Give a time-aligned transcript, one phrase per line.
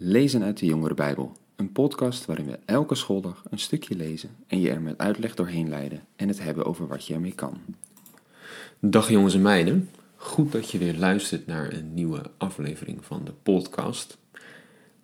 [0.00, 4.60] Lezen uit de Jongere Bijbel, een podcast waarin we elke schooldag een stukje lezen en
[4.60, 7.58] je er met uitleg doorheen leiden en het hebben over wat je ermee kan.
[8.78, 13.32] Dag jongens en meiden, goed dat je weer luistert naar een nieuwe aflevering van de
[13.42, 14.18] podcast.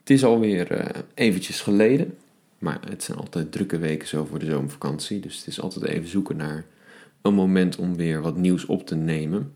[0.00, 2.18] Het is alweer uh, eventjes geleden,
[2.58, 6.08] maar het zijn altijd drukke weken zo voor de zomervakantie, dus het is altijd even
[6.08, 6.64] zoeken naar
[7.22, 9.52] een moment om weer wat nieuws op te nemen.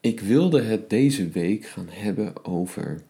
[0.00, 3.02] Ik wilde het deze week gaan hebben over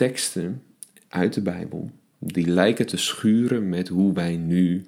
[0.00, 0.62] teksten
[1.08, 4.86] uit de Bijbel die lijken te schuren met hoe wij nu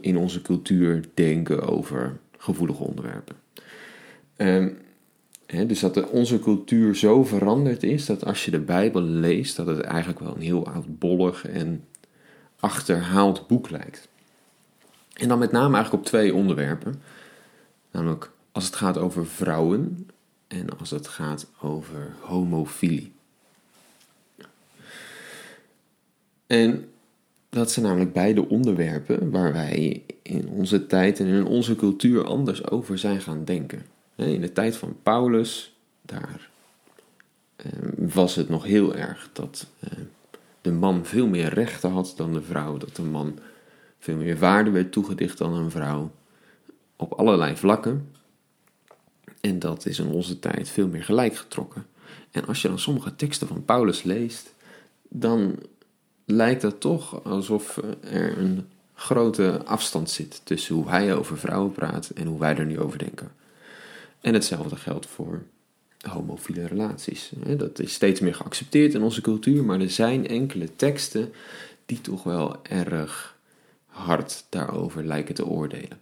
[0.00, 3.36] in onze cultuur denken over gevoelige onderwerpen.
[4.36, 4.78] Um,
[5.66, 9.80] dus dat onze cultuur zo veranderd is dat als je de Bijbel leest, dat het
[9.80, 11.84] eigenlijk wel een heel oudbollig en
[12.60, 14.08] achterhaald boek lijkt.
[15.12, 17.02] En dan met name eigenlijk op twee onderwerpen.
[17.90, 20.08] Namelijk als het gaat over vrouwen
[20.48, 23.12] en als het gaat over homofilie.
[26.52, 26.88] En
[27.48, 32.70] dat zijn namelijk beide onderwerpen waar wij in onze tijd en in onze cultuur anders
[32.70, 33.82] over zijn gaan denken.
[34.16, 36.50] In de tijd van Paulus, daar
[37.56, 39.90] ehm, was het nog heel erg dat eh,
[40.60, 43.38] de man veel meer rechten had dan de vrouw, dat de man
[43.98, 46.10] veel meer waarde werd toegedicht dan een vrouw,
[46.96, 48.08] op allerlei vlakken.
[49.40, 51.86] En dat is in onze tijd veel meer gelijk getrokken.
[52.30, 54.54] En als je dan sommige teksten van Paulus leest,
[55.08, 55.58] dan
[56.24, 62.10] lijkt het toch alsof er een grote afstand zit tussen hoe hij over vrouwen praat
[62.14, 63.32] en hoe wij er nu over denken.
[64.20, 65.42] En hetzelfde geldt voor
[66.08, 67.32] homofiele relaties.
[67.56, 71.32] Dat is steeds meer geaccepteerd in onze cultuur, maar er zijn enkele teksten
[71.86, 73.36] die toch wel erg
[73.86, 76.00] hard daarover lijken te oordelen.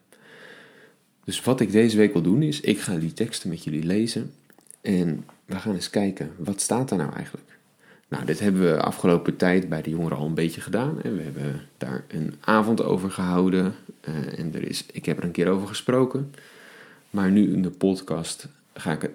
[1.24, 4.32] Dus wat ik deze week wil doen is, ik ga die teksten met jullie lezen
[4.80, 7.58] en we gaan eens kijken, wat staat daar nou eigenlijk?
[8.10, 11.02] Nou, dit hebben we afgelopen tijd bij de jongeren al een beetje gedaan.
[11.02, 13.74] En we hebben daar een avond over gehouden.
[14.08, 16.34] Uh, en er is, ik heb er een keer over gesproken.
[17.10, 19.12] Maar nu in de podcast ga ik het,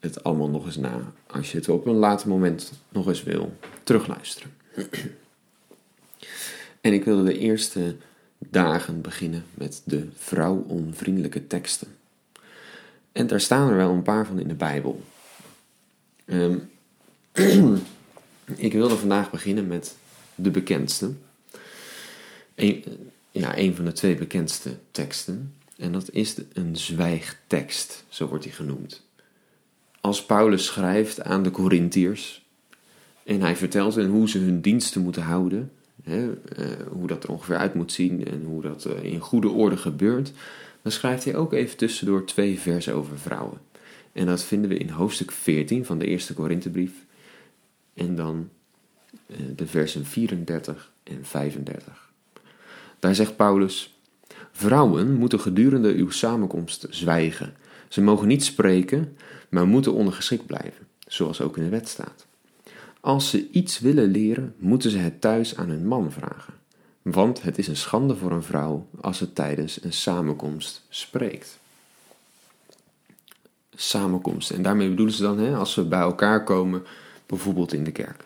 [0.00, 1.12] het allemaal nog eens na.
[1.26, 4.50] Als je het op een later moment nog eens wil terugluisteren.
[6.80, 7.96] en ik wilde de eerste
[8.38, 11.88] dagen beginnen met de vrouwonvriendelijke teksten.
[13.12, 15.02] En daar staan er wel een paar van in de Bijbel.
[16.26, 16.70] Um,
[18.56, 19.96] Ik wilde vandaag beginnen met
[20.34, 21.12] de bekendste.
[22.54, 22.84] Een,
[23.30, 25.54] ja, een van de twee bekendste teksten.
[25.76, 29.02] En dat is een zwijgtekst, zo wordt die genoemd.
[30.00, 32.46] Als Paulus schrijft aan de Corinthiërs
[33.24, 35.72] en hij vertelt hen hoe ze hun diensten moeten houden,
[36.02, 39.48] hè, eh, hoe dat er ongeveer uit moet zien en hoe dat eh, in goede
[39.48, 40.32] orde gebeurt,
[40.82, 43.58] dan schrijft hij ook even tussendoor twee versen over vrouwen.
[44.12, 46.92] En dat vinden we in hoofdstuk 14 van de eerste Korinthebrief
[47.98, 48.48] en dan
[49.26, 52.10] eh, de versen 34 en 35.
[52.98, 53.98] Daar zegt Paulus:
[54.52, 57.54] Vrouwen moeten gedurende uw samenkomst zwijgen.
[57.88, 59.16] Ze mogen niet spreken,
[59.48, 62.26] maar moeten ondergeschikt blijven, zoals ook in de wet staat.
[63.00, 66.54] Als ze iets willen leren, moeten ze het thuis aan hun man vragen.
[67.02, 71.58] Want het is een schande voor een vrouw als ze tijdens een samenkomst spreekt.
[73.74, 74.50] Samenkomst.
[74.50, 76.82] En daarmee bedoelen ze dan, hè, als we bij elkaar komen
[77.28, 78.24] bijvoorbeeld in de kerk.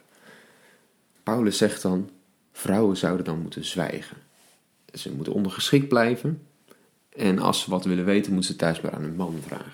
[1.22, 2.10] Paulus zegt dan,
[2.52, 4.16] vrouwen zouden dan moeten zwijgen.
[4.92, 6.46] Ze moeten ondergeschikt blijven
[7.16, 9.72] en als ze wat willen weten, moeten ze thuis maar aan hun man vragen.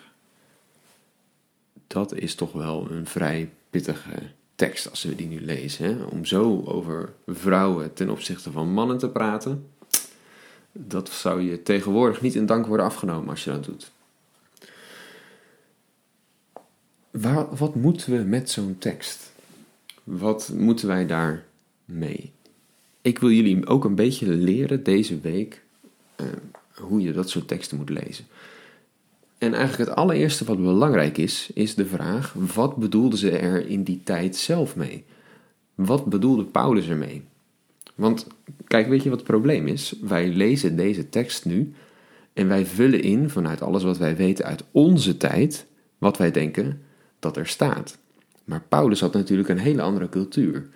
[1.87, 4.23] Dat is toch wel een vrij pittige
[4.55, 5.85] tekst als we die nu lezen.
[5.85, 6.05] Hè?
[6.05, 9.71] Om zo over vrouwen ten opzichte van mannen te praten,
[10.73, 13.91] dat zou je tegenwoordig niet in dank worden afgenomen als je dat doet.
[17.57, 19.33] Wat moeten we met zo'n tekst?
[20.05, 21.45] Wat moeten wij daar
[21.85, 22.33] mee?
[23.03, 25.63] Ik wil jullie ook een beetje leren deze week
[26.21, 26.27] uh,
[26.75, 28.25] hoe je dat soort teksten moet lezen.
[29.39, 33.83] En eigenlijk het allereerste wat belangrijk is, is de vraag: wat bedoelden ze er in
[33.83, 35.05] die tijd zelf mee?
[35.75, 37.23] Wat bedoelde Paulus ermee?
[37.95, 38.27] Want
[38.67, 39.95] kijk, weet je wat het probleem is?
[40.01, 41.73] Wij lezen deze tekst nu
[42.33, 45.67] en wij vullen in vanuit alles wat wij weten uit onze tijd,
[45.99, 46.83] wat wij denken
[47.19, 47.99] dat er staat.
[48.45, 50.69] Maar Paulus had natuurlijk een hele andere cultuur.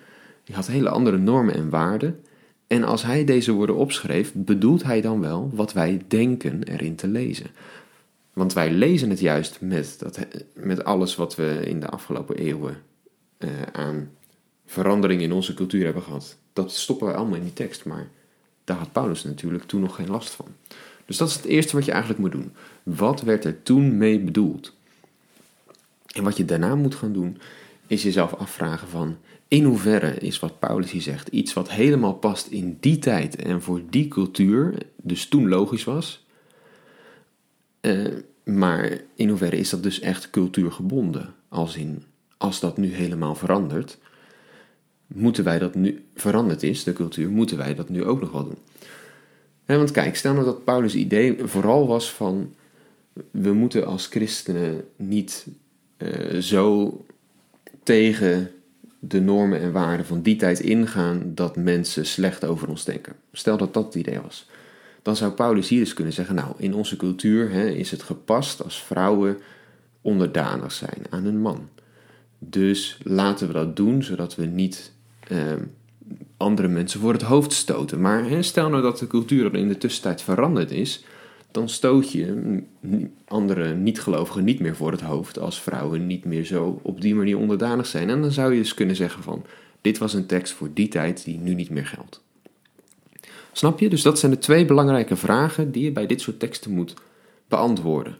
[0.45, 2.21] Hij had hele andere normen en waarden.
[2.67, 7.09] En als hij deze woorden opschreef, bedoelt hij dan wel wat wij denken erin te
[7.09, 7.47] lezen.
[8.33, 10.19] Want wij lezen het juist met, dat,
[10.55, 12.77] met alles wat we in de afgelopen eeuwen
[13.39, 14.11] uh, aan
[14.67, 16.37] verandering in onze cultuur hebben gehad.
[16.53, 18.09] Dat stoppen we allemaal in die tekst, maar
[18.65, 20.47] daar had Paulus natuurlijk toen nog geen last van.
[21.07, 22.53] Dus dat is het eerste wat je eigenlijk moet doen.
[22.83, 24.75] Wat werd er toen mee bedoeld?
[26.13, 27.39] En wat je daarna moet gaan doen,
[27.87, 29.17] is jezelf afvragen van
[29.49, 33.63] in hoeverre is wat Paulus hier zegt iets wat helemaal past in die tijd en
[33.63, 36.25] voor die cultuur, dus toen logisch was.
[37.81, 38.09] Uh,
[38.45, 41.35] maar in hoeverre is dat dus echt cultuurgebonden?
[41.49, 42.03] Als in,
[42.37, 43.99] als dat nu helemaal verandert,
[45.07, 48.45] moeten wij dat nu veranderd is, de cultuur, moeten wij dat nu ook nog wel
[48.45, 48.59] doen?
[49.65, 52.55] En want kijk, stel nou dat Paulus' idee vooral was van
[53.31, 55.47] we moeten als christenen niet
[56.03, 57.05] uh, zo
[57.83, 58.51] tegen
[58.99, 63.13] de normen en waarden van die tijd ingaan dat mensen slecht over ons denken.
[63.33, 64.49] Stel dat dat het idee was.
[65.03, 68.63] Dan zou Paulus hier dus kunnen zeggen: Nou, in onze cultuur hè, is het gepast
[68.63, 69.39] als vrouwen
[70.01, 71.69] onderdanig zijn aan een man.
[72.39, 74.93] Dus laten we dat doen zodat we niet
[75.29, 75.39] eh,
[76.37, 78.01] andere mensen voor het hoofd stoten.
[78.01, 81.05] Maar hè, stel nou dat de cultuur in de tussentijd veranderd is
[81.53, 82.63] dan stoot je
[83.25, 87.39] andere niet-gelovigen niet meer voor het hoofd als vrouwen niet meer zo op die manier
[87.39, 88.11] onderdanig zijn.
[88.11, 89.45] En dan zou je dus kunnen zeggen van,
[89.81, 92.23] dit was een tekst voor die tijd die nu niet meer geldt.
[93.53, 93.89] Snap je?
[93.89, 96.95] Dus dat zijn de twee belangrijke vragen die je bij dit soort teksten moet
[97.49, 98.19] beantwoorden.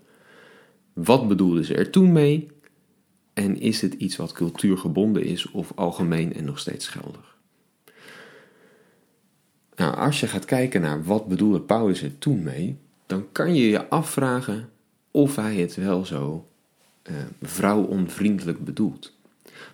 [0.93, 2.51] Wat bedoelden ze er toen mee?
[3.33, 7.37] En is het iets wat cultuurgebonden is of algemeen en nog steeds geldig?
[9.75, 12.79] Nou, als je gaat kijken naar wat bedoelde Paulus er toen mee,
[13.13, 14.71] dan kan je je afvragen
[15.11, 16.47] of hij het wel zo
[17.11, 19.13] uh, vrouwonvriendelijk bedoelt.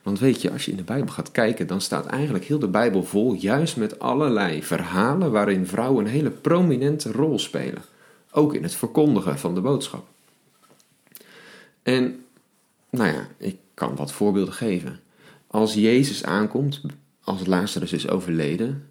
[0.03, 2.69] Want weet je, als je in de Bijbel gaat kijken, dan staat eigenlijk heel de
[2.69, 7.83] Bijbel vol juist met allerlei verhalen waarin vrouwen een hele prominente rol spelen.
[8.31, 10.07] Ook in het verkondigen van de boodschap.
[11.83, 12.25] En,
[12.91, 15.01] nou ja, ik kan wat voorbeelden geven.
[15.47, 16.81] Als Jezus aankomt,
[17.25, 18.89] als Lazarus is overleden,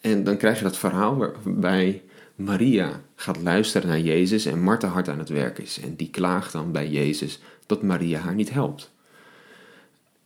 [0.00, 2.02] en dan krijg je dat verhaal waarbij
[2.36, 5.80] Maria gaat luisteren naar Jezus en Martha hard aan het werk is.
[5.80, 8.90] En die klaagt dan bij Jezus dat Maria haar niet helpt.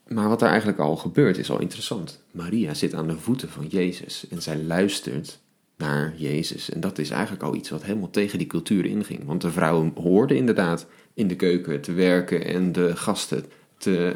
[0.06, 2.22] Maar wat er eigenlijk al gebeurt is al interessant.
[2.30, 5.38] Maria zit aan de voeten van Jezus en zij luistert
[5.76, 6.70] naar Jezus.
[6.70, 9.24] En dat is eigenlijk al iets wat helemaal tegen die cultuur inging.
[9.24, 13.44] Want de vrouwen hoorden inderdaad in de keuken te werken en de gasten
[13.78, 14.14] te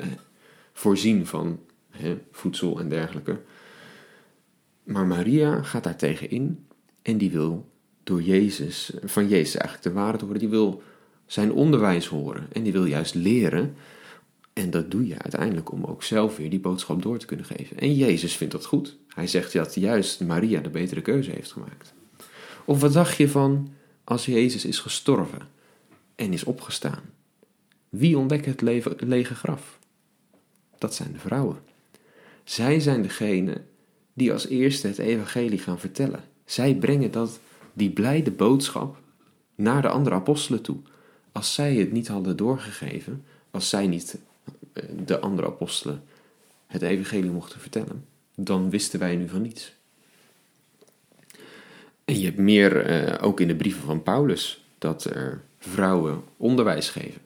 [0.72, 3.40] voorzien van hè, voedsel en dergelijke.
[4.82, 6.66] Maar Maria gaat daar tegen in
[7.02, 7.72] en die wil
[8.04, 10.38] door Jezus, van Jezus eigenlijk de waarheid horen.
[10.38, 10.82] Die wil
[11.26, 13.76] zijn onderwijs horen en die wil juist leren.
[14.52, 17.78] En dat doe je uiteindelijk om ook zelf weer die boodschap door te kunnen geven.
[17.78, 18.96] En Jezus vindt dat goed.
[19.08, 21.94] Hij zegt dat juist Maria de betere keuze heeft gemaakt.
[22.64, 23.72] Of wat dacht je van
[24.04, 25.48] als Jezus is gestorven
[26.14, 27.02] en is opgestaan?
[27.88, 28.60] Wie ontdekt het
[29.00, 29.78] lege graf?
[30.78, 31.58] Dat zijn de vrouwen.
[32.44, 33.62] Zij zijn degene
[34.12, 36.24] die als eerste het evangelie gaan vertellen.
[36.44, 37.40] Zij brengen dat
[37.74, 38.96] die blijde boodschap
[39.54, 40.76] naar de andere apostelen toe.
[41.32, 44.18] Als zij het niet hadden doorgegeven, als zij niet
[44.72, 46.02] eh, de andere apostelen
[46.66, 48.04] het evangelie mochten vertellen,
[48.34, 49.74] dan wisten wij nu van niets.
[52.04, 56.88] En je hebt meer, eh, ook in de brieven van Paulus, dat er vrouwen onderwijs
[56.88, 57.20] geven.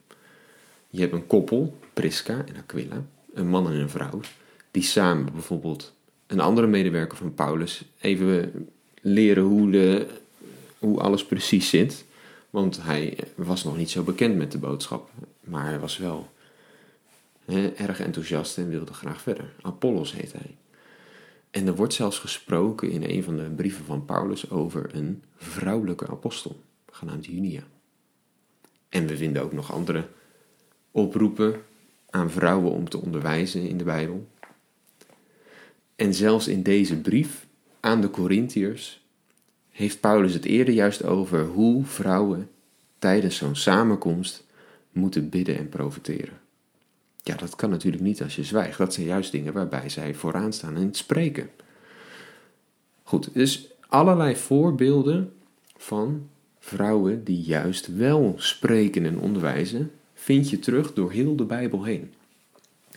[0.90, 3.04] Je hebt een koppel, Prisca en Aquila,
[3.34, 4.20] een man en een vrouw,
[4.70, 5.94] die samen bijvoorbeeld
[6.26, 8.52] een andere medewerker van Paulus even
[9.00, 10.06] leren hoe de
[10.78, 12.04] hoe alles precies zit.
[12.50, 15.10] Want hij was nog niet zo bekend met de boodschap.
[15.40, 16.30] Maar hij was wel
[17.44, 19.52] hè, erg enthousiast en wilde graag verder.
[19.62, 20.56] Apollos heet hij.
[21.50, 26.08] En er wordt zelfs gesproken in een van de brieven van Paulus over een vrouwelijke
[26.08, 27.62] apostel, genaamd Junia.
[28.88, 30.08] En we vinden ook nog andere
[30.90, 31.62] oproepen
[32.10, 34.28] aan vrouwen om te onderwijzen in de Bijbel.
[35.96, 37.46] En zelfs in deze brief
[37.80, 38.97] aan de Corinthiërs
[39.78, 42.50] heeft Paulus het eerder juist over hoe vrouwen
[42.98, 44.44] tijdens zo'n samenkomst
[44.92, 46.38] moeten bidden en profiteren.
[47.22, 48.78] Ja, dat kan natuurlijk niet als je zwijgt.
[48.78, 51.50] Dat zijn juist dingen waarbij zij vooraan staan in het spreken.
[53.02, 55.32] Goed, dus allerlei voorbeelden
[55.76, 61.84] van vrouwen die juist wel spreken en onderwijzen, vind je terug door heel de Bijbel
[61.84, 62.12] heen.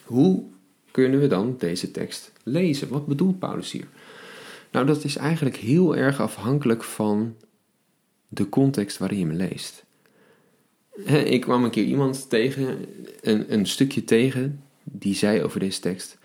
[0.03, 0.43] Hoe
[0.91, 2.89] kunnen we dan deze tekst lezen?
[2.89, 3.88] Wat bedoelt Paulus hier?
[4.71, 7.35] Nou, dat is eigenlijk heel erg afhankelijk van
[8.27, 9.83] de context waarin je me leest.
[11.05, 12.85] Ik kwam een keer iemand tegen,
[13.21, 16.17] een, een stukje tegen, die zei over deze tekst: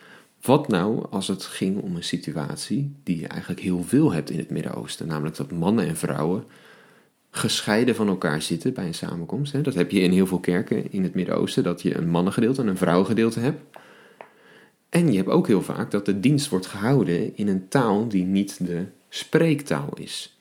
[0.43, 4.39] Wat nou als het ging om een situatie die je eigenlijk heel veel hebt in
[4.39, 5.07] het Midden-Oosten?
[5.07, 6.45] Namelijk dat mannen en vrouwen
[7.31, 9.65] gescheiden van elkaar zitten bij een samenkomst.
[9.65, 12.69] Dat heb je in heel veel kerken in het Midden-Oosten, dat je een mannengedeelte en
[12.69, 13.61] een vrouwengedeelte hebt.
[14.97, 18.25] En je hebt ook heel vaak dat de dienst wordt gehouden in een taal die
[18.25, 20.39] niet de spreektaal is.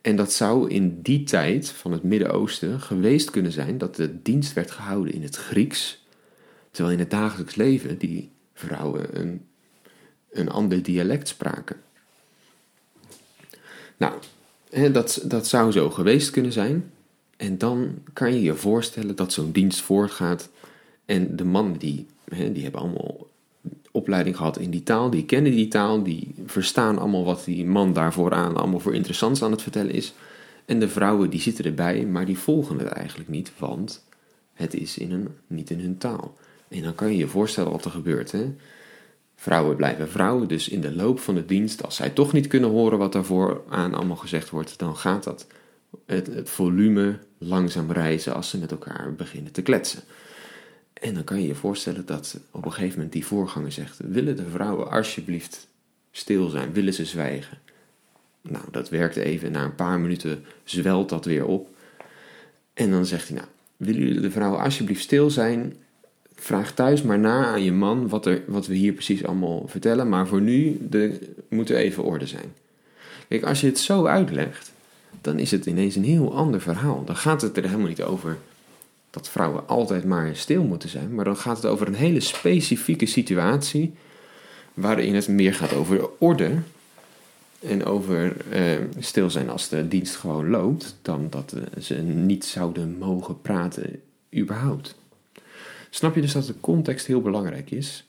[0.00, 4.52] En dat zou in die tijd van het Midden-Oosten geweest kunnen zijn dat de dienst
[4.52, 6.04] werd gehouden in het Grieks,
[6.70, 9.46] Terwijl in het dagelijks leven die vrouwen een,
[10.30, 11.76] een ander dialect spraken.
[13.96, 14.14] Nou,
[14.92, 16.92] dat, dat zou zo geweest kunnen zijn.
[17.36, 20.50] En dan kan je je voorstellen dat zo'n dienst voortgaat.
[21.04, 22.06] En de mannen die,
[22.52, 23.32] die hebben allemaal
[24.04, 27.92] opleiding gehad in die taal, die kennen die taal, die verstaan allemaal wat die man
[27.92, 30.14] daarvoor aan allemaal voor interessants aan het vertellen is.
[30.64, 34.04] En de vrouwen die zitten erbij, maar die volgen het eigenlijk niet, want
[34.52, 36.36] het is in een, niet in hun taal.
[36.68, 38.32] En dan kan je je voorstellen wat er gebeurt.
[38.32, 38.54] Hè?
[39.36, 42.70] Vrouwen blijven vrouwen, dus in de loop van de dienst, als zij toch niet kunnen
[42.70, 45.46] horen wat daarvoor aan allemaal gezegd wordt, dan gaat dat
[46.06, 50.02] het, het volume langzaam reizen als ze met elkaar beginnen te kletsen.
[50.94, 54.36] En dan kan je je voorstellen dat op een gegeven moment die voorganger zegt: Willen
[54.36, 55.68] de vrouwen alsjeblieft
[56.10, 56.72] stil zijn?
[56.72, 57.58] Willen ze zwijgen?
[58.40, 59.52] Nou, dat werkt even.
[59.52, 61.68] Na een paar minuten zwelt dat weer op.
[62.74, 65.76] En dan zegt hij: Nou, willen jullie de vrouwen alsjeblieft stil zijn?
[66.34, 70.08] Vraag thuis maar na aan je man wat, er, wat we hier precies allemaal vertellen.
[70.08, 72.52] Maar voor nu de, moet er even orde zijn.
[73.28, 74.72] Kijk, als je het zo uitlegt,
[75.20, 77.04] dan is het ineens een heel ander verhaal.
[77.04, 78.38] Dan gaat het er helemaal niet over
[79.14, 81.14] dat vrouwen altijd maar stil moeten zijn.
[81.14, 83.94] Maar dan gaat het over een hele specifieke situatie.
[84.74, 86.52] Waarin het meer gaat over orde.
[87.60, 90.96] En over eh, stil zijn als de dienst gewoon loopt.
[91.02, 94.00] Dan dat eh, ze niet zouden mogen praten,
[94.36, 94.96] überhaupt.
[95.90, 98.04] Snap je dus dat de context heel belangrijk is?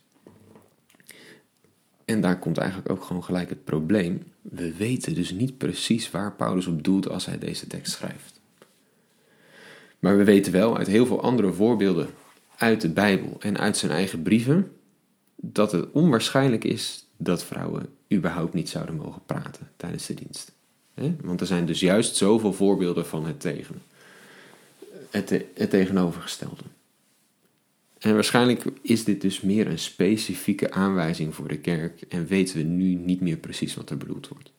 [2.06, 4.24] En daar komt eigenlijk ook gewoon gelijk het probleem.
[4.42, 8.35] We weten dus niet precies waar Paulus op doelt als hij deze tekst schrijft.
[10.06, 12.08] Maar we weten wel uit heel veel andere voorbeelden
[12.56, 14.72] uit de Bijbel en uit zijn eigen brieven
[15.36, 20.52] dat het onwaarschijnlijk is dat vrouwen überhaupt niet zouden mogen praten tijdens de dienst.
[21.22, 23.82] Want er zijn dus juist zoveel voorbeelden van het, tegen,
[25.10, 26.64] het, het tegenovergestelde.
[28.00, 32.64] En waarschijnlijk is dit dus meer een specifieke aanwijzing voor de kerk en weten we
[32.64, 34.52] nu niet meer precies wat er bedoeld wordt.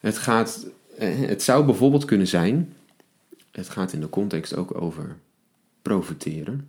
[0.00, 0.66] Het, gaat,
[0.98, 2.74] het zou bijvoorbeeld kunnen zijn
[3.50, 5.16] het gaat in de context ook over
[5.82, 6.68] profiteren.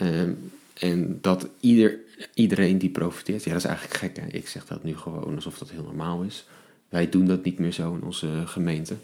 [0.00, 1.98] Um, en dat ieder,
[2.34, 4.16] iedereen die profiteert, ja, dat is eigenlijk gek.
[4.16, 4.26] Hè?
[4.26, 6.46] Ik zeg dat nu gewoon alsof dat heel normaal is.
[6.88, 8.94] Wij doen dat niet meer zo in onze gemeente.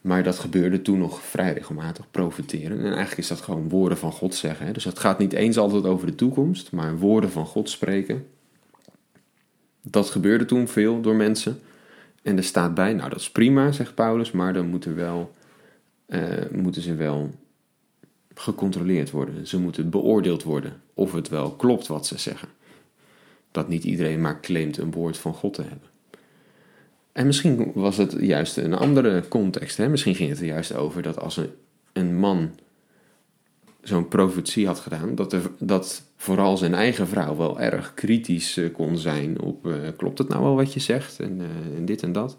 [0.00, 2.78] Maar dat gebeurde toen nog vrij regelmatig, profiteren.
[2.78, 4.66] En eigenlijk is dat gewoon woorden van God zeggen.
[4.66, 4.72] Hè?
[4.72, 8.26] Dus het gaat niet eens altijd over de toekomst, maar woorden van God spreken.
[9.82, 11.60] Dat gebeurde toen veel door mensen.
[12.22, 15.34] En er staat bij, nou dat is prima, zegt Paulus, maar dan moet er wel
[16.08, 17.30] uh, moeten ze wel
[18.34, 19.46] gecontroleerd worden.
[19.46, 22.48] Ze moeten beoordeeld worden of het wel klopt wat ze zeggen.
[23.50, 25.88] Dat niet iedereen maar claimt een woord van God te hebben.
[27.12, 29.76] En misschien was het juist een andere context.
[29.76, 29.88] Hè?
[29.88, 31.40] Misschien ging het er juist over dat als
[31.92, 32.50] een, man
[33.82, 38.72] zo'n profetie had gedaan, dat, er, dat vooral zijn eigen vrouw wel erg kritisch eh,
[38.72, 41.40] kon zijn op uh, klopt het nou wel wat je zegt en,
[41.76, 42.36] en, dit en dat.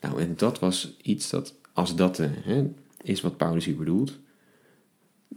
[0.00, 2.66] Nou, en dat was iets dat als dat hè,
[3.08, 4.18] is wat Paulus hier bedoelt.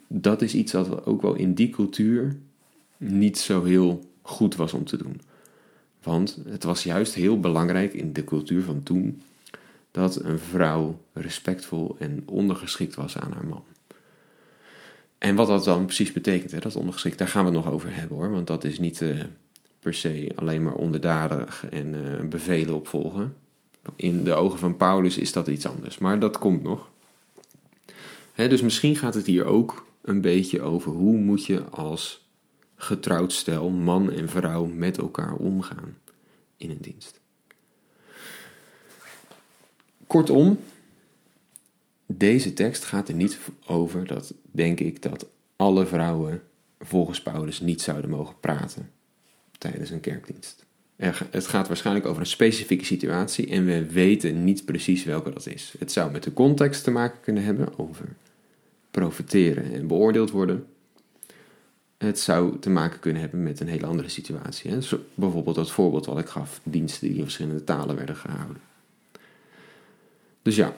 [0.08, 2.38] Dat is iets dat ook wel in die cultuur
[2.98, 5.22] niet zo heel goed was om te doen.
[6.04, 9.22] Want het was juist heel belangrijk in de cultuur van toen
[9.92, 13.64] dat een vrouw respectvol en ondergeschikt was aan haar man.
[15.18, 17.96] En wat dat dan precies betekent, hè, dat ondergeschikt, daar gaan we het nog over
[17.96, 18.32] hebben hoor.
[18.32, 19.24] Want dat is niet uh,
[19.80, 23.36] per se alleen maar onderdanig en uh, bevelen opvolgen.
[23.96, 26.90] In de ogen van Paulus is dat iets anders, maar dat komt nog
[28.48, 32.28] dus misschien gaat het hier ook een beetje over hoe moet je als
[32.76, 35.98] getrouwd stel, man en vrouw, met elkaar omgaan
[36.58, 37.20] in een dienst.
[40.08, 40.60] Kortom,
[42.06, 46.42] deze tekst gaat er niet over dat, denk ik, dat alle vrouwen
[46.80, 48.92] volgens Paulus niet zouden mogen praten
[49.58, 50.66] tijdens een kerkdienst.
[51.30, 55.74] Het gaat waarschijnlijk over een specifieke situatie en we weten niet precies welke dat is.
[55.80, 58.16] Het zou met de context te maken kunnen hebben over
[58.92, 60.66] profiteren en beoordeeld worden.
[61.98, 64.72] Het zou te maken kunnen hebben met een hele andere situatie.
[64.72, 64.78] Hè?
[65.14, 68.62] bijvoorbeeld dat voorbeeld wat ik gaf, diensten die in verschillende talen werden gehouden.
[70.42, 70.76] Dus ja,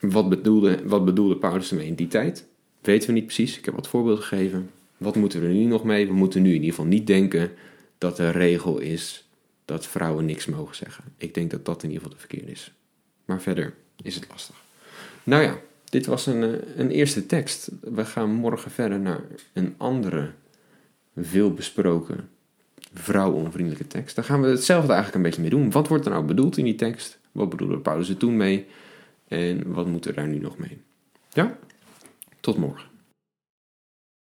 [0.00, 2.46] wat bedoelde, wat bedoelde Paulus ermee in die tijd?
[2.80, 3.58] Weten we niet precies.
[3.58, 4.70] Ik heb wat voorbeelden gegeven.
[4.96, 6.06] Wat moeten we er nu nog mee?
[6.06, 7.52] We moeten nu in ieder geval niet denken
[7.98, 9.28] dat de regel is
[9.64, 11.04] dat vrouwen niks mogen zeggen.
[11.16, 12.72] Ik denk dat dat in ieder geval de verkeerde is.
[13.24, 14.61] Maar verder is het lastig.
[15.24, 17.70] Nou ja, dit was een, eh, een eerste tekst.
[17.80, 19.20] We gaan morgen verder naar
[19.52, 20.30] een andere,
[21.16, 22.28] veel besproken,
[22.94, 24.16] vrouwonvriendelijke tekst.
[24.16, 25.70] Daar gaan we hetzelfde eigenlijk een beetje mee doen.
[25.70, 27.18] Wat wordt er nou bedoeld in die tekst?
[27.32, 28.66] Wat bedoelde Paulus er toen mee?
[29.28, 30.80] En wat moet er daar nu nog mee?
[31.32, 31.58] Ja?
[32.40, 32.91] Tot morgen.